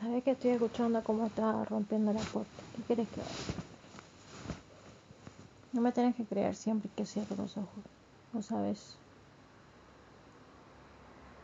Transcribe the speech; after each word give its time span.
¿Sabes 0.00 0.24
que 0.24 0.32
estoy 0.32 0.50
escuchando 0.50 1.04
cómo 1.04 1.26
está 1.26 1.64
rompiendo 1.64 2.12
la 2.12 2.24
puerta? 2.26 2.64
¿Qué 2.72 2.82
quieres 2.84 3.08
que 3.10 3.20
haga? 3.22 3.40
No 5.72 5.80
me 5.80 5.90
tienes 5.92 6.14
que 6.16 6.28
creer 6.28 6.54
siempre 6.54 6.92
que 6.92 7.04
cierro 7.06 7.34
los 7.36 7.56
ojos. 7.56 7.84
¿Lo 8.32 8.40
sabes? 8.42 9.02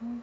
¿Mm? 0.01 0.23